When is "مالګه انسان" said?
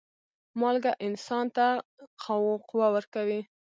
0.59-1.45